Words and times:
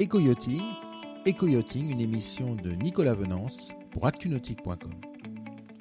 Éco-Yachting, 0.00 0.62
Éco-Yachting, 1.26 1.90
une 1.90 2.00
émission 2.00 2.54
de 2.54 2.70
Nicolas 2.70 3.12
Venance 3.12 3.68
pour 3.90 4.06
actunautique.com. 4.06 4.98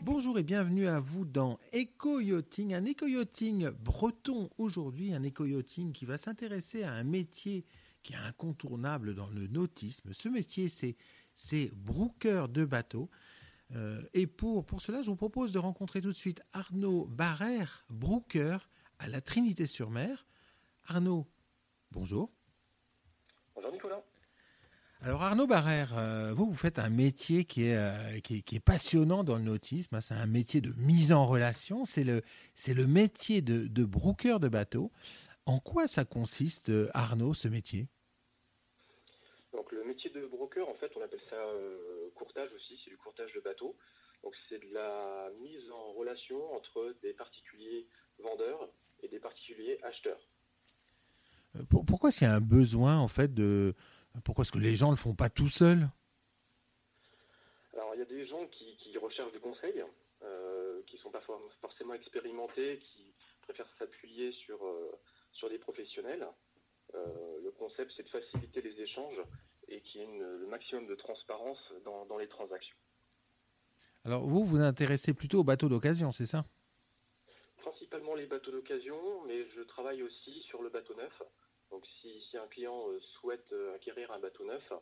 Bonjour 0.01 0.37
et 0.37 0.43
bienvenue 0.43 0.89
à 0.89 0.99
vous 0.99 1.23
dans 1.23 1.57
Éco-Yachting, 1.71 2.73
un 2.73 2.83
éco-yachting 2.83 3.69
breton 3.69 4.49
aujourd'hui, 4.57 5.13
un 5.13 5.23
éco-yachting 5.23 5.93
qui 5.93 6.03
va 6.03 6.17
s'intéresser 6.17 6.83
à 6.83 6.91
un 6.91 7.05
métier 7.05 7.63
qui 8.03 8.11
est 8.11 8.17
incontournable 8.17 9.15
dans 9.15 9.29
le 9.29 9.47
nautisme. 9.47 10.11
Ce 10.11 10.27
métier, 10.27 10.67
c'est, 10.67 10.97
c'est 11.33 11.71
brooker 11.73 12.49
de 12.49 12.65
bateaux. 12.65 13.09
Euh, 13.73 14.01
et 14.13 14.27
pour, 14.27 14.65
pour 14.65 14.81
cela, 14.81 15.01
je 15.01 15.09
vous 15.09 15.15
propose 15.15 15.53
de 15.53 15.59
rencontrer 15.59 16.01
tout 16.01 16.11
de 16.11 16.17
suite 16.17 16.41
Arnaud 16.51 17.05
Barrère, 17.05 17.85
brooker 17.89 18.57
à 18.99 19.07
la 19.07 19.21
Trinité-sur-Mer. 19.21 20.25
Arnaud, 20.87 21.25
bonjour. 21.91 22.29
Bonjour 23.55 23.71
Nicolas. 23.71 24.01
Alors 25.01 25.21
Arnaud 25.23 25.47
Barrère, 25.47 25.97
euh, 25.97 26.33
vous, 26.33 26.45
vous 26.45 26.55
faites 26.55 26.77
un 26.77 26.89
métier 26.89 27.45
qui 27.45 27.63
est, 27.67 27.77
euh, 27.77 28.19
qui, 28.19 28.43
est 28.55 28.59
passionnant 28.59 29.23
dans 29.23 29.37
le 29.37 29.43
nautisme. 29.43 29.95
Hein. 29.95 30.01
c'est 30.01 30.13
un 30.13 30.25
métier 30.25 30.59
de 30.59 30.73
mise 30.73 31.13
en 31.13 31.25
relation. 31.25 31.85
C'est 31.85 32.03
le, 32.03 32.21
c'est 32.53 32.73
le 32.73 32.85
métier 32.85 33.41
de, 33.41 33.67
de 33.67 33.85
broker 33.85 34.41
de 34.41 34.49
bateau. 34.49 34.91
En 35.45 35.59
quoi 35.59 35.87
ça 35.87 36.03
consiste, 36.03 36.69
Arnaud, 36.93 37.33
ce 37.33 37.47
métier? 37.47 37.87
Donc 39.53 39.71
le 39.71 39.85
métier 39.85 40.09
de 40.09 40.25
broker, 40.27 40.67
en 40.67 40.75
fait, 40.75 40.91
on 40.97 41.01
appelle 41.01 41.21
ça 41.29 41.37
courtage 42.15 42.49
aussi, 42.53 42.77
c'est 42.83 42.91
du 42.91 42.97
courtage 42.97 43.31
de 43.33 43.39
bateau. 43.39 43.75
Donc 44.23 44.33
c'est 44.49 44.59
de 44.59 44.73
la 44.73 45.29
mise 45.41 45.71
en 45.71 45.93
relation 45.93 46.53
entre 46.53 46.93
des 47.01 47.13
particuliers 47.13 47.87
vendeurs 48.19 48.69
et 49.01 49.07
des 49.07 49.19
particuliers 49.19 49.79
acheteurs. 49.83 50.19
Euh, 51.55 51.63
pourquoi 51.87 52.11
qu'il 52.11 52.27
y 52.27 52.29
a 52.29 52.33
un 52.33 52.41
besoin 52.41 52.97
en 52.97 53.07
fait 53.07 53.33
de 53.33 53.73
pourquoi 54.23 54.43
est-ce 54.43 54.51
que 54.51 54.59
les 54.59 54.75
gens 54.75 54.87
ne 54.87 54.93
le 54.93 54.97
font 54.97 55.15
pas 55.15 55.29
tout 55.29 55.49
seuls? 55.49 55.87
Alors 57.73 57.93
il 57.95 57.99
y 57.99 58.01
a 58.01 58.05
des 58.05 58.25
gens 58.25 58.45
qui, 58.47 58.97
recherchent 58.97 59.31
du 59.31 59.39
conseil, 59.39 59.83
euh, 60.23 60.81
qui 60.87 60.97
ne 60.97 61.01
sont 61.01 61.11
pas 61.11 61.23
forcément 61.61 61.93
expérimentés, 61.93 62.79
qui 62.79 63.13
préfèrent 63.41 63.69
s'appuyer 63.79 64.31
sur, 64.33 64.63
euh, 64.65 64.91
sur 65.31 65.49
des 65.49 65.57
professionnels. 65.57 66.27
le 66.93 67.51
concept 67.51 67.91
c'est 67.95 68.03
de 68.03 68.09
faciliter 68.09 68.61
les 68.61 68.81
échanges 68.81 69.21
et 69.69 69.81
qu'il 69.81 70.01
y 70.01 70.03
ait 70.03 70.19
le 70.19 70.47
maximum 70.47 70.87
de 70.87 70.95
transparence 70.95 71.59
dans, 71.85 72.17
les 72.17 72.27
transactions. 72.27 72.75
Alors 74.05 74.25
vous, 74.25 74.43
vous 74.43 74.57
intéressez 74.57 75.13
plutôt 75.13 75.39
aux 75.39 75.43
bateaux 75.43 75.69
d'occasion, 75.69 76.11
c'est 76.11 76.25
ça? 76.25 76.45
Principalement 77.57 78.15
les 78.15 78.25
bateaux 78.25 78.51
d'occasion, 78.51 78.97
mais 79.27 79.47
je 79.55 79.61
travaille 79.61 80.01
aussi 80.03 80.41
sur 80.43 80.61
le 80.61 80.69
bateau 80.69 80.95
neuf. 80.95 81.21
Donc 81.71 81.85
si, 82.01 82.37
un 82.37 82.47
client 82.47 82.89
euh, 82.89 82.99
souhaite 83.19 83.51
euh, 83.53 83.75
acquérir 83.75 84.11
un 84.11 84.19
bateau 84.19 84.45
neuf, 84.45 84.73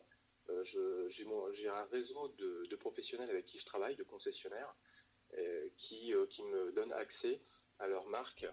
euh, 0.48 0.64
j'ai 1.10 1.68
un 1.68 1.84
réseau 1.92 2.28
de, 2.38 2.76
professionnels 2.76 3.28
avec 3.30 3.46
qui 3.46 3.58
je 3.58 3.66
travaille, 3.66 3.96
de 3.96 4.04
concessionnaires, 4.04 4.74
qui, 5.76 6.14
qui 6.30 6.42
me 6.42 6.72
donnent 6.72 6.94
accès 6.94 7.38
à 7.80 7.86
leur 7.86 8.06
marque, 8.06 8.46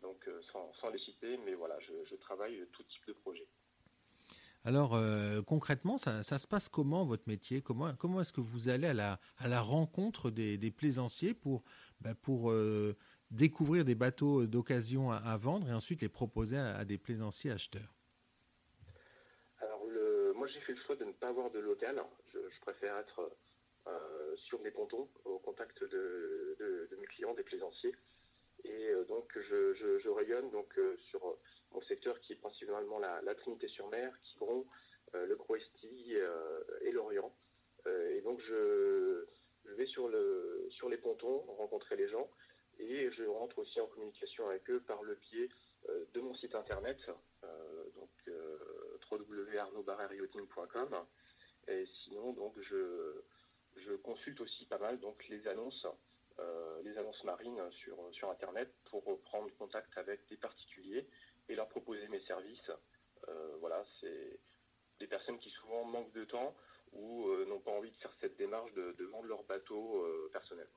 donc 0.00 0.26
sans, 0.50 0.88
les 0.88 0.98
citer, 0.98 1.36
mais 1.44 1.52
voilà, 1.52 1.78
je, 1.80 2.14
travaille 2.16 2.66
tout 2.72 2.82
type 2.84 3.06
de 3.06 3.12
projet. 3.12 3.46
Alors 4.64 4.98
concrètement, 5.44 5.98
ça, 5.98 6.22
se 6.22 6.46
passe 6.46 6.70
comment 6.70 7.04
votre 7.04 7.24
métier? 7.26 7.60
Comment, 7.60 7.94
comment 7.96 8.22
est-ce 8.22 8.32
que 8.32 8.40
vous 8.40 8.70
allez 8.70 8.86
à 8.86 8.94
la, 8.94 9.20
à 9.36 9.48
la 9.48 9.60
rencontre 9.60 10.30
des, 10.30 10.70
plaisanciers 10.70 11.34
pour, 11.34 11.64
bah, 12.00 12.14
pour 12.14 12.50
découvrir 13.32 13.84
des 13.84 13.94
bateaux 13.94 14.46
d'occasion 14.46 15.10
à, 15.10 15.36
vendre 15.36 15.68
et 15.68 15.72
ensuite 15.72 16.02
les 16.02 16.08
proposer 16.08 16.58
à, 16.58 16.84
des 16.84 16.98
plaisanciers 16.98 17.50
acheteurs 17.50 17.94
Alors 19.60 19.84
moi 20.36 20.46
j'ai 20.46 20.60
fait 20.60 20.72
le 20.72 20.80
choix 20.82 20.96
de 20.96 21.04
ne 21.04 21.12
pas 21.12 21.28
avoir 21.28 21.50
de 21.50 21.58
local. 21.58 22.02
Je, 22.32 22.38
préfère 22.60 22.96
être 22.98 23.32
euh, 23.88 24.36
sur 24.36 24.60
mes 24.60 24.70
pontons 24.70 25.08
au 25.24 25.38
contact 25.38 25.82
de, 25.82 26.88
mes 26.98 27.06
clients, 27.06 27.34
des 27.34 27.42
plaisanciers. 27.42 27.94
Et 28.64 28.92
donc 29.08 29.36
je, 29.36 30.08
rayonne 30.08 30.50
donc 30.50 30.78
sur 31.10 31.38
mon 31.72 31.80
secteur 31.82 32.20
qui 32.20 32.34
est 32.34 32.36
principalement 32.36 32.98
la, 32.98 33.34
Trinité-sur-Mer, 33.34 34.12
Quiberon, 34.22 34.64
euh, 35.14 35.26
le 35.26 35.36
Croesti 35.36 36.14
euh, 36.14 36.60
et 36.82 36.90
l'Orient. 36.90 37.34
Euh, 37.86 38.16
et 38.16 38.20
donc 38.22 38.40
je, 38.40 39.26
vais 39.76 39.86
sur 39.86 40.08
les 40.08 40.96
pontons 40.98 41.40
rencontrer 41.58 41.96
les 41.96 42.08
gens 42.08 42.28
et 42.78 43.10
je 43.12 43.24
rentre 43.24 43.58
aussi 43.58 43.80
en 43.80 43.86
communication 43.86 44.48
avec 44.48 44.68
eux 44.70 44.80
par 44.80 45.02
le 45.02 45.14
biais 45.14 45.48
de 46.14 46.20
mon 46.20 46.34
site 46.36 46.54
internet, 46.54 46.98
donc 47.94 48.10
www.arnaudbarrerioting.com. 49.10 50.96
Et 51.68 51.86
sinon, 52.04 52.32
donc, 52.32 52.54
je, 52.60 53.20
je 53.76 53.92
consulte 53.94 54.40
aussi 54.40 54.66
pas 54.66 54.78
mal 54.78 54.98
donc, 55.00 55.26
les 55.28 55.46
annonces, 55.48 55.86
les 56.84 56.96
annonces 56.98 57.24
marines 57.24 57.62
sur, 57.72 57.96
sur 58.12 58.30
Internet 58.30 58.72
pour 58.90 59.20
prendre 59.22 59.50
contact 59.58 59.96
avec 59.98 60.26
des 60.28 60.36
particuliers 60.36 61.06
et 61.48 61.54
leur 61.54 61.68
proposer 61.68 62.06
mes 62.08 62.20
services. 62.20 62.70
Euh, 63.28 63.56
voilà, 63.60 63.84
c'est 64.00 64.40
des 64.98 65.06
personnes 65.06 65.38
qui 65.38 65.50
souvent 65.50 65.84
manquent 65.84 66.12
de 66.12 66.24
temps 66.24 66.54
ou 66.92 67.28
euh, 67.28 67.46
n'ont 67.46 67.60
pas 67.60 67.70
envie 67.70 67.90
de 67.90 67.96
faire 67.96 68.14
cette 68.20 68.36
démarche 68.36 68.72
de, 68.74 69.04
vendre 69.04 69.26
leur 69.26 69.42
bateau 69.44 70.02
euh, 70.04 70.28
personnel. 70.32 70.68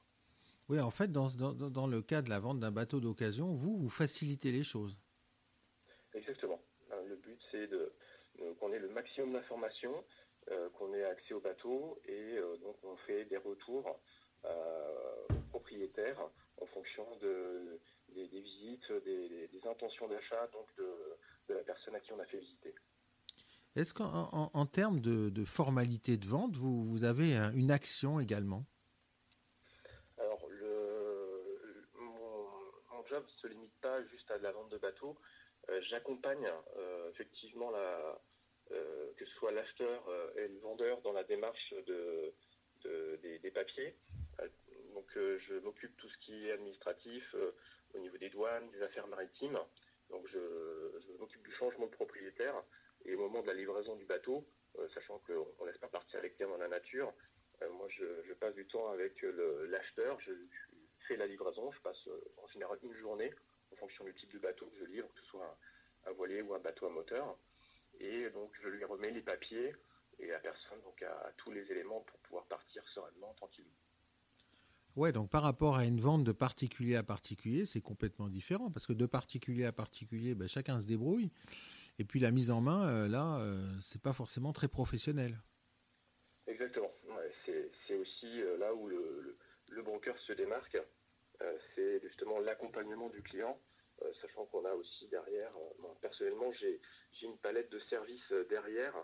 Oui, 0.68 0.80
en 0.80 0.90
fait, 0.90 1.12
dans, 1.12 1.28
dans, 1.28 1.88
le 1.88 2.02
cas 2.02 2.22
de 2.22 2.30
la 2.30 2.40
vente 2.40 2.60
d'un 2.60 2.72
bateau 2.72 3.00
d'occasion, 3.00 3.54
vous, 3.54 3.78
vous 3.78 3.90
facilitez 3.90 4.52
les 4.52 4.64
choses. 4.64 4.98
Exactement. 6.14 6.60
Le 7.08 7.16
but, 7.18 7.40
c'est 7.52 7.68
de, 7.68 7.94
qu'on 8.60 8.72
ait 8.74 8.80
le 8.80 8.90
maximum 8.90 9.34
d'informations, 9.34 10.04
qu'on 10.74 10.94
ait 10.94 11.04
accès 11.04 11.34
au 11.34 11.40
bateau 11.40 12.00
et 12.06 12.38
donc 12.62 12.78
on 12.84 12.96
fait 12.98 13.26
des 13.26 13.38
retours 13.38 14.00
aux 14.44 15.42
propriétaires 15.50 16.20
en 16.62 16.66
fonction 16.68 17.04
de, 17.22 17.80
des, 18.14 18.28
visites, 18.28 18.92
des, 19.04 19.62
intentions 19.70 20.08
d'achat 20.08 20.48
donc 20.54 20.68
de, 20.78 21.54
la 21.54 21.64
personne 21.64 21.96
à 21.96 22.00
qui 22.00 22.12
on 22.14 22.20
a 22.20 22.26
fait 22.26 22.40
visiter. 22.40 22.74
Est-ce 23.76 23.94
qu'en 23.94 24.66
termes 24.68 25.02
de, 25.02 25.46
formalité 25.46 26.18
de 26.18 26.28
vente, 26.28 26.56
vous, 26.56 27.04
avez 27.04 27.36
une 27.56 27.72
action 27.72 28.20
également 28.20 28.66
Alors, 30.18 30.48
le, 30.50 31.86
job 33.08 33.24
ne 33.24 33.42
se 33.42 33.48
limite 33.48 33.74
pas 33.82 34.04
juste 34.06 34.30
à 34.32 34.38
de 34.38 34.44
la 34.44 34.52
vente 34.52 34.70
de 34.70 34.78
bateaux. 34.78 35.18
Euh, 35.70 35.82
j'accompagne 35.90 36.48
euh, 36.78 37.10
effectivement 37.12 37.72
euh, 37.76 38.14
que 39.18 39.26
ce 39.26 39.34
soit 39.36 39.52
l'acheteur 39.52 40.04
et 40.38 40.48
le 40.48 40.60
vendeur 40.60 41.02
dans 41.02 41.14
la 41.14 41.24
démarche 41.24 41.74
de, 41.88 42.34
des, 43.22 43.52
papiers. 43.52 43.96
donc, 44.94 45.08
je 45.16 45.60
m'occupe 45.60 45.92
de 45.92 46.02
tout 46.02 46.10
ce 46.10 46.18
qui 46.26 46.48
est 46.48 46.52
administratif, 46.52 47.36
au 47.94 48.00
niveau 48.00 48.18
des 48.18 48.30
douanes, 48.30 48.70
des 48.72 48.82
affaires 48.82 49.08
maritimes. 49.08 49.60
Donc 50.10 50.28
je, 50.28 51.18
m'occupe 51.20 51.44
du 51.44 51.54
changement 51.54 51.86
de 51.86 51.92
propriétaire 51.92 52.56
et 53.06 53.16
au 53.16 53.20
moment 53.20 53.42
de 53.42 53.48
la 53.48 53.54
livraison 53.54 53.96
du 53.96 54.06
bateau, 54.06 54.46
sachant 54.94 55.20
qu'on 55.20 55.64
ne 55.64 55.70
laisse 55.70 55.80
pas 55.80 55.88
partir 55.88 56.20
avec 56.20 56.38
bien 56.38 56.48
dans 56.48 56.58
la 56.58 56.68
nature, 56.68 57.14
moi 57.72 57.88
je, 57.90 58.34
passe 58.34 58.56
du 58.56 58.66
temps 58.66 58.90
avec 58.90 59.22
l'acheteur, 59.70 60.20
fais 61.08 61.18
la 61.18 61.28
livraison, 61.28 61.72
je 61.72 61.80
passe 61.82 62.08
euh, 62.08 62.34
en 62.44 62.48
général 62.48 62.78
une 62.84 62.94
journée 62.96 63.32
en 63.72 63.76
fonction 63.78 64.04
du 64.06 64.14
type 64.16 64.32
de 64.34 64.40
bateau 64.40 64.68
que 64.68 64.78
je 64.78 64.86
livre, 64.86 65.08
que 65.14 65.22
ce 65.22 65.26
soit 65.28 65.58
un, 66.06 66.12
voilier 66.12 66.42
ou 66.42 66.54
un 66.54 66.60
bateau 66.60 66.86
à 66.86 66.90
moteur. 66.90 67.38
Et 68.00 68.30
donc 68.32 68.52
je 68.62 68.70
lui 68.70 68.84
remets 68.84 69.12
les 69.12 69.22
papiers 69.22 69.76
et 70.20 70.28
la 70.28 70.40
personne 70.40 70.82
donc 70.82 71.02
a 71.02 71.32
tous 71.38 71.52
les 71.52 71.70
éléments 71.72 72.02
pour 72.02 72.20
pouvoir 72.20 72.46
partir 72.46 72.84
sereinement, 72.90 73.34
tranquillement. 73.36 73.72
Ouais, 74.96 75.12
donc 75.12 75.30
par 75.30 75.44
rapport 75.44 75.76
à 75.76 75.84
une 75.84 76.00
vente 76.00 76.24
de 76.24 76.32
particulier 76.32 76.96
à 76.96 77.04
particulier, 77.04 77.66
c'est 77.66 77.82
complètement 77.82 78.30
différent 78.30 78.72
parce 78.72 78.88
que 78.88 78.94
de 78.94 79.06
particulier 79.06 79.66
à 79.66 79.74
particulier, 79.74 80.36
ben, 80.36 80.48
chacun 80.48 80.80
se 80.80 80.86
débrouille. 80.86 81.32
Et 82.00 82.06
puis 82.06 82.20
la 82.20 82.32
mise 82.32 82.50
en 82.50 82.62
main, 82.62 82.88
euh, 82.88 83.08
là, 83.08 83.40
euh, 83.40 83.66
c'est 83.82 84.02
pas 84.02 84.14
forcément 84.14 84.54
très 84.54 84.68
professionnel. 84.68 85.38
Exactement. 86.48 86.92
c'est 87.46 87.96
aussi 87.96 88.42
euh, 88.42 88.58
là 88.58 88.74
où 88.74 88.88
le, 88.88 89.35
broker 89.82 90.18
se 90.20 90.34
démarque. 90.34 90.78
c'est 91.76 92.02
justement 92.02 92.40
l'accompagnement 92.40 93.10
du 93.10 93.22
client, 93.22 93.60
sachant 94.22 94.46
qu'on 94.46 94.66
a 94.66 94.74
aussi 94.74 95.08
derrière, 95.08 95.52
personnellement, 96.02 96.52
j'ai 96.54 96.80
une 97.22 97.38
palette 97.38 97.70
de 97.70 97.80
services 97.90 98.32
derrière 98.50 98.96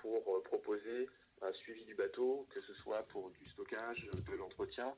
pour 0.00 0.42
proposer 0.44 1.08
un 1.42 1.52
suivi 1.52 1.84
du 1.84 1.94
bateau, 1.94 2.46
que 2.50 2.60
ce 2.62 2.74
soit 2.74 3.02
pour 3.08 3.30
du 3.30 3.46
stockage, 3.48 4.08
de 4.12 4.36
l'entretien. 4.36 4.94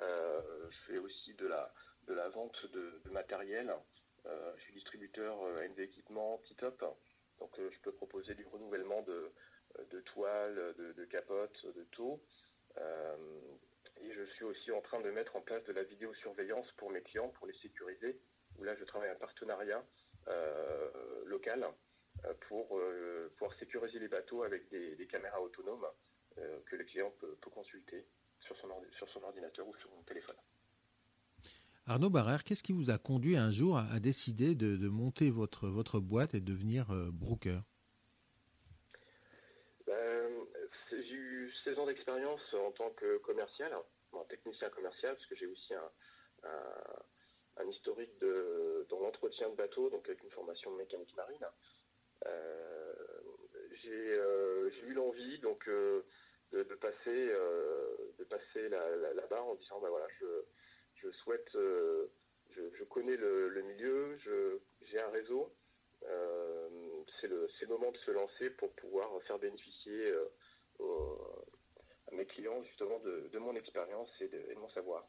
Euh, 0.00 0.40
je 0.70 0.92
fais 0.92 0.98
aussi 0.98 1.34
de 1.34 1.46
la, 1.46 1.72
de 2.06 2.14
la 2.14 2.28
vente 2.28 2.66
de, 2.72 3.00
matériel. 3.10 3.74
Euh, 4.26 4.52
je 4.56 4.62
suis 4.62 4.72
distributeur 4.74 5.42
euh, 5.42 5.68
NV 5.68 5.80
Équipement, 5.80 6.40
T-Top. 6.48 6.84
Donc 7.40 7.50
je 7.58 7.78
peux 7.80 7.92
proposer 7.92 8.34
du 8.34 8.46
renouvellement 8.46 9.02
de, 9.02 9.32
de 9.90 10.00
toiles, 10.00 10.74
de, 10.78 10.92
de 10.92 11.04
capotes, 11.06 11.66
de 11.74 11.82
taux. 11.90 12.22
Et 14.04 14.12
je 14.12 14.24
suis 14.34 14.44
aussi 14.44 14.70
en 14.72 14.80
train 14.80 15.00
de 15.00 15.10
mettre 15.10 15.36
en 15.36 15.40
place 15.40 15.64
de 15.64 15.72
la 15.72 15.84
vidéosurveillance 15.84 16.70
pour 16.76 16.90
mes 16.90 17.02
clients, 17.02 17.28
pour 17.28 17.46
les 17.46 17.54
sécuriser. 17.54 18.18
Où 18.58 18.64
là, 18.64 18.74
je 18.76 18.84
travaille 18.84 19.10
un 19.10 19.16
partenariat 19.16 19.82
local 21.26 21.66
pour 22.48 22.78
pouvoir 23.36 23.58
sécuriser 23.58 23.98
les 23.98 24.08
bateaux 24.08 24.42
avec 24.42 24.68
des, 24.68 25.06
caméras 25.10 25.40
autonomes 25.40 25.86
que 26.36 26.76
le 26.76 26.84
client 26.84 27.12
peut, 27.18 27.36
consulter 27.50 28.06
sur 28.40 28.56
son, 28.58 28.68
sur 28.98 29.08
son 29.08 29.22
ordinateur 29.22 29.66
ou 29.66 29.74
sur 29.76 29.90
son 29.90 30.02
téléphone. 30.02 30.36
Arnaud 31.86 32.10
Barrère, 32.10 32.44
qu'est-ce 32.44 32.62
qui 32.62 32.72
vous 32.72 32.90
a 32.90 32.98
conduit 32.98 33.36
un 33.36 33.50
jour 33.50 33.78
à, 33.78 33.98
décider 33.98 34.54
de, 34.54 34.88
monter 34.88 35.30
votre, 35.30 35.68
votre 35.68 35.98
boîte 35.98 36.34
et 36.34 36.40
devenir 36.40 36.86
broker 37.12 37.62
ben, 39.86 40.30
J'ai 40.90 41.14
eu 41.14 41.52
16 41.64 41.78
ans 41.78 41.86
d'expérience 41.86 42.40
en 42.54 42.72
tant 42.72 42.90
que 42.90 43.18
commercial, 43.18 43.72
technicien 44.28 44.70
commercial, 44.70 45.14
parce 45.14 45.26
que 45.26 45.36
j'ai 45.36 45.46
aussi 45.46 45.74
un, 45.74 45.90
historique 47.68 48.18
dans 48.88 49.00
l'entretien 49.00 49.48
de 49.50 49.54
bateaux, 49.54 49.88
donc 49.90 50.08
avec 50.08 50.22
une 50.22 50.30
formation 50.30 50.70
de 50.72 50.76
mécanique 50.76 51.14
marine. 51.16 51.46
Euh, 52.26 52.92
euh, 53.84 54.70
j'ai 54.70 54.86
eu 54.86 54.92
l'envie 54.94 55.38
donc 55.40 55.66
euh, 55.68 56.02
de, 56.52 56.62
passer, 56.62 57.32
de 58.18 58.24
passer 58.24 58.68
la, 58.68 59.26
barre 59.28 59.46
en 59.46 59.54
disant 59.56 59.80
ben 59.80 59.88
voilà, 59.88 60.06
je, 60.96 61.10
souhaite, 61.10 61.50
je, 61.52 62.84
connais 62.90 63.16
le, 63.16 63.62
milieu, 63.62 64.16
j'ai 64.82 65.00
un 65.00 65.08
réseau. 65.08 65.52
c'est 67.20 67.28
le, 67.28 67.48
le, 67.60 67.66
moment 67.68 67.90
de 67.90 67.98
se 67.98 68.10
lancer 68.10 68.50
pour 68.50 68.72
pouvoir 68.74 69.10
faire 69.22 69.38
bénéficier 69.38 70.12
à 70.12 71.41
mes 72.22 72.26
clients 72.26 72.62
justement 72.62 72.98
de, 73.00 73.38
mon 73.38 73.54
expérience 73.56 74.08
et 74.20 74.28
de, 74.28 74.54
mon 74.60 74.68
savoir. 74.70 75.04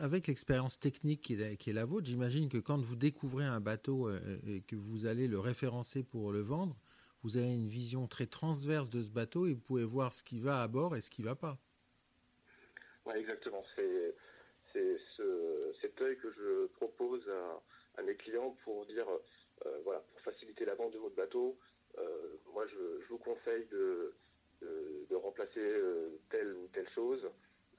Avec 0.00 0.28
l'expérience 0.28 0.78
technique 0.78 1.22
qui 1.22 1.34
est, 1.34 1.72
la 1.72 1.84
vôtre, 1.84 2.06
j'imagine 2.06 2.48
que 2.48 2.58
quand 2.58 2.80
vous 2.80 2.96
découvrez 2.96 3.44
un 3.44 3.60
bateau 3.60 4.08
et 4.46 4.62
que 4.62 4.76
vous 4.76 5.06
allez 5.06 5.26
le 5.26 5.40
référencer 5.40 6.04
pour 6.04 6.32
le 6.32 6.40
vendre, 6.40 6.76
vous 7.24 7.36
avez 7.36 7.52
une 7.52 7.66
vision 7.66 8.06
très 8.06 8.26
transverse 8.26 8.90
de 8.90 9.02
ce 9.02 9.10
bateau 9.10 9.46
et 9.46 9.54
vous 9.54 9.60
pouvez 9.60 9.84
voir 9.84 10.14
ce 10.14 10.22
qui 10.22 10.38
va 10.38 10.62
à 10.62 10.68
bord 10.68 10.94
et 10.94 11.00
ce 11.00 11.10
qui 11.10 11.22
ne 11.22 11.26
va 11.26 11.34
pas. 11.34 11.58
Oui, 13.06 13.14
exactement. 13.16 13.64
C'est 13.74 14.14
ce, 15.16 15.72
cet 15.80 16.00
œil 16.02 16.16
que 16.18 16.30
je 16.30 16.66
propose 16.74 17.26
à, 17.96 18.02
mes 18.02 18.14
clients 18.14 18.56
pour 18.62 18.86
dire, 18.86 19.08
euh, 19.64 19.80
voilà, 19.84 20.00
pour 20.00 20.20
faciliter 20.20 20.64
la 20.64 20.74
vente 20.74 20.92
de 20.92 20.98
votre 20.98 21.16
bateau, 21.16 21.58
euh, 21.98 22.36
moi 22.52 22.66
je, 22.66 23.00
je, 23.02 23.08
vous 23.08 23.18
conseille 23.18 23.64
de, 23.72 24.14
de, 24.60 25.14
remplacer 25.14 25.60
euh, 25.60 26.20
telle 26.30 26.54
ou 26.54 26.68
telle 26.68 26.88
chose, 26.90 27.28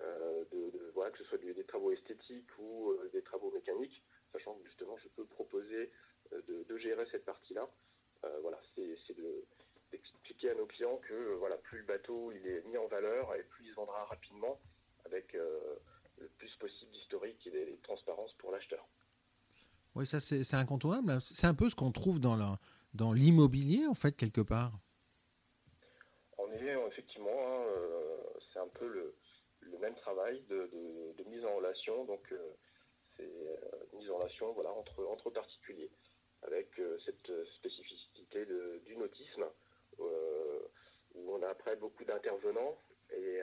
euh, 0.02 0.44
de, 0.52 0.92
voilà, 0.94 1.12
que 1.12 1.18
ce 1.20 1.24
soit 1.26 1.38
des, 1.38 1.64
travaux 1.64 1.92
esthétiques 1.92 2.50
ou 2.60 2.92
euh, 2.92 3.10
des 3.14 3.22
travaux 3.22 3.52
mécaniques, 3.52 4.04
sachant 4.32 4.56
que 4.56 4.66
justement 4.66 4.98
je 4.98 5.08
peux 5.10 5.26
proposer 5.26 5.92
de, 6.32 6.78
gérer 6.78 7.06
cette 7.10 7.26
partie-là. 7.26 7.68
voilà, 8.42 8.60
c'est 8.76 9.16
d'expliquer 9.92 10.52
à 10.52 10.56
nos 10.56 10.66
clients 10.66 10.98
que 10.98 11.36
voilà, 11.36 11.58
plus 11.58 11.80
le 11.80 11.86
bateau 11.86 12.32
il 12.34 12.46
est 12.46 12.62
mis 12.68 12.78
en 12.78 12.88
valeur 12.88 13.34
et 13.36 13.44
plus 13.44 13.66
il 13.66 13.70
se 13.70 13.76
vendra 13.76 14.04
rapidement 14.06 14.60
avec 15.06 15.34
le 15.34 16.28
plus 16.38 16.54
possible 16.58 16.92
d'historique 16.92 17.48
et 17.48 17.52
de 17.52 17.82
transparence 17.82 18.34
pour 18.34 18.52
l'acheteur. 18.52 18.86
Oui, 19.96 20.06
ça 20.06 20.20
c'est 20.20 20.54
incontournable. 20.54 21.20
C'est 21.22 21.48
un 21.48 21.56
peu 21.56 21.70
ce 21.70 21.76
qu'on 21.76 21.92
trouve 21.92 22.20
dans 22.20 23.14
l'immobilier 23.14 23.88
en 23.88 23.96
fait 23.96 24.12
quelque 24.12 24.42
part 24.42 24.78
effectivement, 26.88 27.30
hein, 27.32 27.66
euh, 27.68 28.18
c'est 28.52 28.60
un 28.60 28.68
peu 28.68 28.88
le, 28.88 29.14
même 29.80 29.96
travail 29.96 30.42
de, 30.50 30.70
mise 31.28 31.46
en 31.46 31.56
relation. 31.56 32.06
Donc, 32.06 32.32
euh, 32.32 32.38
c'est 33.16 33.24
euh, 33.24 33.58
mise 33.94 34.10
en 34.10 34.18
relation 34.18 34.52
voilà, 34.54 34.72
entre, 34.72 35.30
particuliers, 35.30 35.92
avec 36.44 36.70
cette 37.06 37.32
spécificité 37.58 38.46
du 38.86 38.96
nautisme, 38.96 39.46
où 40.00 41.34
on 41.34 41.42
a 41.42 41.50
après 41.50 41.76
beaucoup 41.76 42.04
d'intervenants. 42.06 42.78
Et 43.12 43.40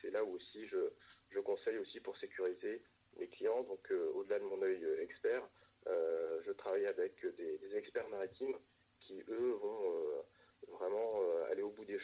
c'est 0.00 0.10
là 0.10 0.24
où 0.24 0.34
aussi 0.34 0.66
je, 0.66 1.40
conseille 1.40 1.78
aussi 1.78 2.00
pour 2.00 2.16
sécuriser 2.18 2.82
mes 3.18 3.28
clients. 3.28 3.62
Donc, 3.62 3.90
au-delà 4.14 4.38
de 4.38 4.44
mon 4.44 4.62
œil 4.62 4.84
expert, 5.00 5.46
je 5.86 6.52
travaille 6.52 6.86
avec 6.86 7.14
des, 7.36 7.76
experts 7.76 8.08
maritimes 8.08 8.56
qui, 9.00 9.22
eux, 9.28 9.52
vont 9.60 10.24
vraiment 10.68 11.20
euh, 11.22 11.50
aller 11.50 11.62
au 11.62 11.70
bout 11.70 11.84
des 11.84 11.98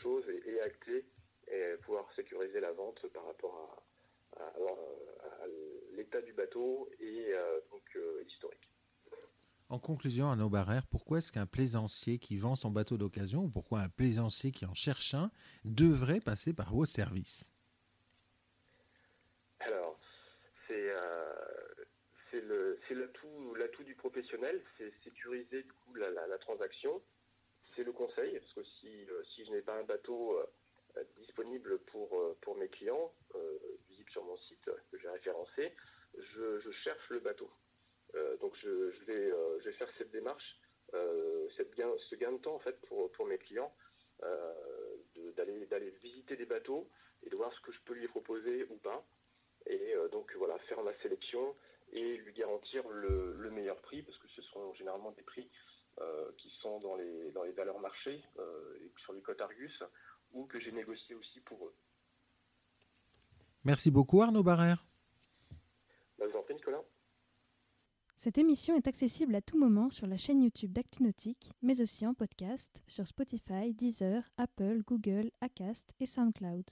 choses 0.85 1.03
et, 1.49 1.77
pouvoir 1.83 2.11
sécuriser 2.15 2.61
la 2.61 2.73
vente 2.73 3.07
par 3.13 3.27
rapport 3.27 3.85
à, 4.37 4.47
l'état 5.93 6.21
du 6.21 6.33
bateau 6.35 6.91
et 7.01 7.33
euh, 7.33 7.61
donc 7.71 7.83
euh, 7.97 8.23
historique. 8.27 8.71
En 9.71 9.79
conclusion, 9.79 10.27
Arnaud 10.27 10.51
Barrère, 10.51 10.87
pourquoi 10.87 11.19
est-ce 11.19 11.33
qu'un 11.33 11.47
plaisancier 11.47 12.19
qui 12.19 12.37
vend 12.37 12.55
son 12.55 12.71
bateau 12.71 12.99
d'occasion 12.99 13.45
ou 13.45 13.49
pourquoi 13.49 13.81
un 13.81 13.89
plaisancier 13.89 14.53
qui 14.53 14.67
en 14.67 14.75
cherche 14.75 15.15
un 15.15 15.31
devrait 15.65 16.21
passer 16.21 16.53
par 16.53 16.73
vos 16.73 16.85
services? 16.85 17.55
Alors, 19.61 19.99
c'est 20.69 20.93
l'atout 23.57 23.85
du 23.85 23.95
professionnel, 23.95 24.63
c'est 24.77 24.93
sécuriser 25.03 25.63
du 25.63 25.73
coup 25.73 25.95
la 25.95 26.39
transaction, 26.39 27.03
c'est 27.77 27.85
le 27.85 27.93
conseil, 27.93 28.39
parce 28.39 28.53
que 28.55 28.65
si, 28.81 28.89
euh, 29.11 29.23
si 29.35 29.45
je 29.45 29.53
un 29.77 29.85
bateau 29.85 30.39
euh, 30.39 31.05
disponible 31.19 31.79
pour, 31.91 32.19
euh, 32.19 32.37
pour 32.41 32.57
mes 32.57 32.69
clients, 32.69 33.13
visible 33.89 34.11
sur 34.11 34.25
mon 34.25 34.37
site 34.39 34.71
que 34.91 34.99
j'ai 34.99 35.09
référencé, 35.09 35.73
je, 36.19 36.71
cherche 36.85 37.11
le 37.11 37.21
bateau. 37.21 37.51
donc 38.41 38.55
je, 38.63 39.05
vais, 39.05 39.31
je 39.61 39.65
vais 39.65 39.73
faire 39.73 39.91
cette 39.99 40.11
démarche, 40.11 40.59
cette 41.57 41.75
gain, 41.75 41.91
ce 42.09 42.15
gain 42.17 42.33
de 42.33 42.39
temps 42.39 42.55
en 42.55 42.61
fait 42.61 42.81
pour, 42.87 43.11
pour 43.13 43.27
mes 43.27 43.39
clients, 43.39 43.75
d'aller 45.37 45.67
d'aller 45.67 45.91
visiter 46.03 46.37
des 46.37 46.47
bateaux 46.47 46.89
et 47.25 47.29
de 47.29 47.37
voir 47.37 47.53
ce 47.53 47.61
que 47.61 47.73
je 47.73 47.81
peux 47.85 47.95
lui 47.95 48.09
proposer 48.09 48.65
ou 48.71 48.77
pas. 48.77 49.05
Et 49.67 49.95
donc 50.13 50.35
voilà, 50.37 50.59
faire 50.61 50.83
la 50.83 50.97
sélection 51.03 51.55
et 51.93 52.17
lui 52.17 52.33
garantir 52.33 52.89
le, 52.89 53.35
le 53.35 53.51
meilleur 53.51 53.81
prix, 53.83 54.03
parce 54.03 54.19
que 54.19 54.29
ce 54.29 54.43
sont 54.43 54.73
généralement 54.75 55.11
des 55.13 55.23
prix 55.23 55.43
euh, 55.45 55.66
qui 56.37 56.51
sont 56.61 56.81
dans 56.81 56.97
les, 56.97 57.31
dans 57.33 57.43
les 57.43 57.53
valeurs 57.53 57.81
marché 57.81 58.23
euh, 58.39 58.79
et 58.81 58.93
sur 59.03 59.13
les 59.13 59.23
cotes 59.23 59.41
Argus 59.41 59.83
ou 60.33 60.45
que 60.45 60.61
j'ai 60.61 60.73
négocié 60.73 61.15
aussi 61.15 61.41
pour 61.41 61.67
eux. 61.67 61.75
Merci 63.65 63.91
beaucoup 63.91 64.23
Arnaud 64.23 64.43
Barrère. 64.43 64.85
Bah, 66.19 66.27
vous 66.31 66.39
en 66.39 66.43
prie 66.43 66.55
Nicolas. 66.55 66.83
Cette 68.17 68.39
émission 68.39 68.75
est 68.77 68.87
accessible 68.87 69.35
à 69.35 69.43
tout 69.43 69.59
moment 69.59 69.91
sur 69.91 70.07
la 70.07 70.17
chaîne 70.17 70.43
YouTube 70.43 70.73
d'ActuNautique, 70.73 71.51
mais 71.63 71.81
aussi 71.83 72.07
en 72.07 72.15
podcast 72.15 72.83
sur 72.87 73.07
Spotify, 73.07 73.75
Deezer, 73.75 74.23
Apple, 74.39 74.83
Google, 74.87 75.31
Acast 75.41 75.93
et 76.01 76.07
SoundCloud. 76.07 76.65